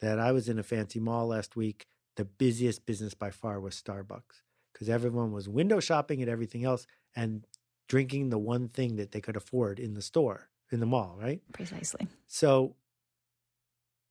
[0.00, 1.86] That I was in a fancy mall last week.
[2.16, 4.42] The busiest business by far was Starbucks
[4.76, 7.46] because everyone was window shopping and everything else and
[7.88, 11.40] drinking the one thing that they could afford in the store, in the mall, right?
[11.54, 12.06] Precisely.
[12.26, 12.76] So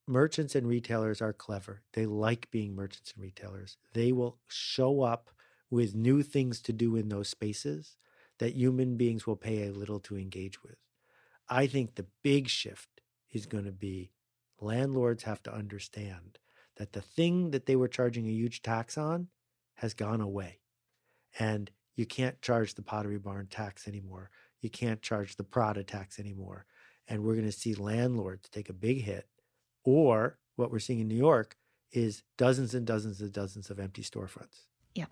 [0.07, 1.84] merchants and retailers are clever.
[1.93, 3.78] They like being merchants and retailers.
[3.93, 5.30] They will show up
[5.70, 7.97] with new things to do in those spaces
[8.39, 10.78] that human beings will pay a little to engage with.
[11.47, 14.09] I think the big shift is going to be
[14.59, 16.39] landlords have to understand
[16.78, 19.28] that the thing that they were charging a huge tax on
[19.76, 20.60] has gone away.
[21.40, 24.30] And you can't charge the Pottery Barn tax anymore.
[24.62, 26.66] You can't charge the Prada tax anymore.
[27.08, 29.28] And we're going to see landlords take a big hit.
[29.84, 31.58] Or what we're seeing in New York
[31.92, 34.66] is dozens and dozens and dozens of empty storefronts.
[34.94, 35.06] Yeah.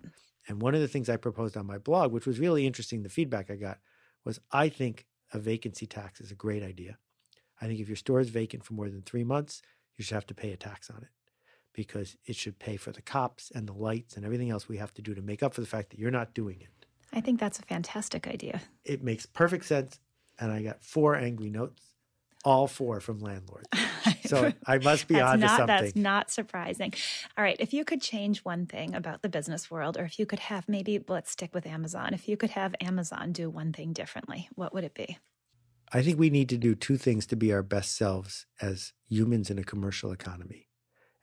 [0.48, 3.08] And one of the things I proposed on my blog, which was really interesting, the
[3.08, 3.78] feedback I got
[4.24, 6.98] was I think a vacancy tax is a great idea.
[7.60, 9.62] I think if your store is vacant for more than three months,
[9.96, 11.08] you should have to pay a tax on it
[11.74, 14.94] because it should pay for the cops and the lights and everything else we have
[14.94, 16.86] to do to make up for the fact that you're not doing it.
[17.12, 18.62] I think that's a fantastic idea.
[18.84, 20.00] It makes perfect sense.
[20.38, 21.94] And I got four angry notes,
[22.44, 23.68] all four from landlords.
[24.26, 25.66] So I must be on to something.
[25.66, 26.94] That's not surprising.
[27.36, 27.56] All right.
[27.58, 30.66] If you could change one thing about the business world, or if you could have
[30.66, 34.72] maybe, let's stick with Amazon, if you could have Amazon do one thing differently, what
[34.72, 35.18] would it be?
[35.92, 39.50] I think we need to do two things to be our best selves as humans
[39.50, 40.68] in a commercial economy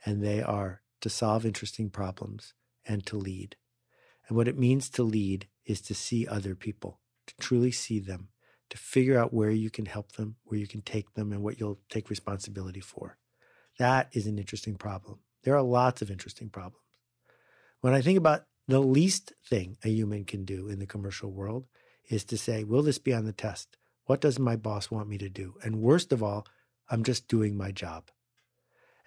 [0.05, 2.53] and they are to solve interesting problems
[2.85, 3.55] and to lead.
[4.27, 8.29] And what it means to lead is to see other people, to truly see them,
[8.69, 11.59] to figure out where you can help them, where you can take them, and what
[11.59, 13.17] you'll take responsibility for.
[13.77, 15.19] That is an interesting problem.
[15.43, 16.77] There are lots of interesting problems.
[17.81, 21.65] When I think about the least thing a human can do in the commercial world
[22.09, 23.77] is to say, will this be on the test?
[24.05, 25.55] What does my boss want me to do?
[25.63, 26.45] And worst of all,
[26.89, 28.09] I'm just doing my job.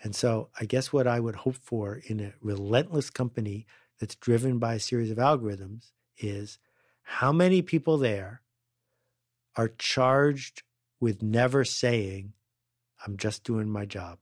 [0.03, 3.67] And so I guess what I would hope for in a relentless company
[3.99, 6.59] that's driven by a series of algorithms is
[7.03, 8.43] how many people there
[9.57, 10.63] are charged
[11.01, 12.33] with never saying,
[13.07, 14.19] I'm just doing my job,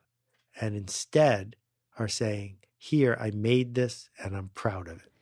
[0.61, 1.57] and instead
[1.99, 5.13] are saying, Here, I made this and I'm proud of it.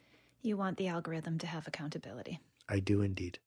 [0.43, 2.41] You want the algorithm to have accountability.
[2.69, 3.39] I do indeed.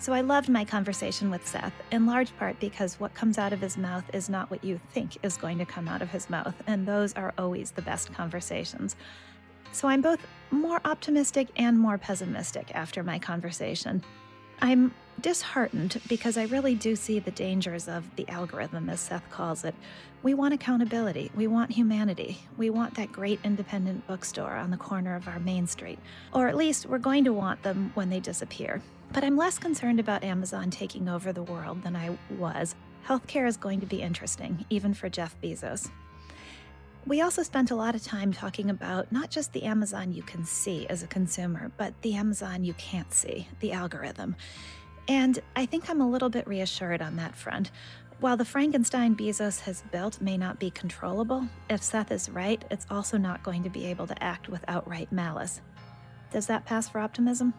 [0.00, 3.60] So I loved my conversation with Seth, in large part because what comes out of
[3.60, 6.54] his mouth is not what you think is going to come out of his mouth,
[6.68, 8.94] and those are always the best conversations.
[9.72, 10.20] So I'm both
[10.52, 14.04] more optimistic and more pessimistic after my conversation.
[14.60, 19.64] I'm disheartened because I really do see the dangers of the algorithm, as Seth calls
[19.64, 19.74] it.
[20.22, 21.30] We want accountability.
[21.34, 22.40] We want humanity.
[22.56, 25.98] We want that great independent bookstore on the corner of our main street.
[26.32, 28.82] Or at least we're going to want them when they disappear.
[29.12, 32.74] But I'm less concerned about Amazon taking over the world than I was.
[33.06, 35.90] Healthcare is going to be interesting, even for Jeff Bezos.
[37.08, 40.44] We also spent a lot of time talking about not just the Amazon you can
[40.44, 44.36] see as a consumer, but the Amazon you can't see, the algorithm.
[45.08, 47.70] And I think I'm a little bit reassured on that front.
[48.20, 52.86] While the Frankenstein Bezos has built may not be controllable, if Seth is right, it's
[52.90, 55.62] also not going to be able to act with outright malice.
[56.30, 57.54] Does that pass for optimism?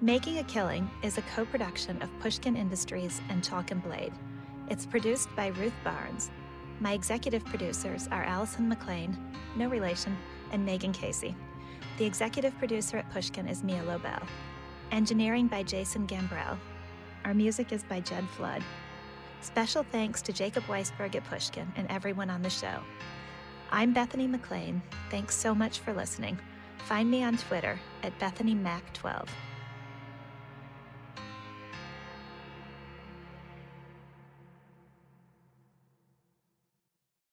[0.00, 4.12] Making a Killing is a co production of Pushkin Industries and Chalk and Blade.
[4.70, 6.30] It's produced by Ruth Barnes.
[6.80, 9.16] My executive producers are Allison McLean,
[9.56, 10.16] no relation,
[10.50, 11.34] and Megan Casey.
[11.98, 14.22] The executive producer at Pushkin is Mia Lobel.
[14.90, 16.58] Engineering by Jason Gambrell.
[17.24, 18.62] Our music is by Jed Flood.
[19.40, 22.80] Special thanks to Jacob Weisberg at Pushkin and everyone on the show.
[23.70, 24.82] I'm Bethany McLean.
[25.10, 26.38] Thanks so much for listening.
[26.86, 29.28] Find me on Twitter at BethanyMac12.